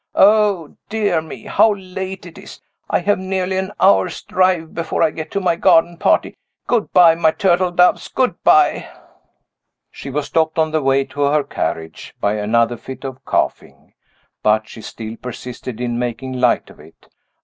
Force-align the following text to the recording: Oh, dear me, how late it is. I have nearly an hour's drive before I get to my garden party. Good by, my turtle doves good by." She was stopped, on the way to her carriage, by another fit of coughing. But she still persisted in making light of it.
Oh, 0.15 0.77
dear 0.89 1.21
me, 1.21 1.43
how 1.43 1.75
late 1.75 2.25
it 2.25 2.39
is. 2.39 2.59
I 2.89 3.01
have 3.01 3.19
nearly 3.19 3.55
an 3.57 3.71
hour's 3.79 4.23
drive 4.23 4.73
before 4.73 5.03
I 5.03 5.11
get 5.11 5.29
to 5.29 5.39
my 5.39 5.55
garden 5.55 5.95
party. 5.97 6.33
Good 6.65 6.91
by, 6.91 7.13
my 7.13 7.29
turtle 7.29 7.69
doves 7.69 8.07
good 8.07 8.33
by." 8.43 8.87
She 9.91 10.09
was 10.09 10.25
stopped, 10.25 10.57
on 10.57 10.71
the 10.71 10.81
way 10.81 11.03
to 11.03 11.21
her 11.21 11.43
carriage, 11.43 12.15
by 12.19 12.33
another 12.33 12.77
fit 12.77 13.03
of 13.03 13.23
coughing. 13.25 13.93
But 14.41 14.67
she 14.67 14.81
still 14.81 15.17
persisted 15.17 15.79
in 15.79 15.99
making 15.99 16.33
light 16.33 16.71
of 16.71 16.79
it. 16.79 17.07